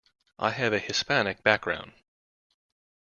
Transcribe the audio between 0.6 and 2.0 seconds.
a Hispanic background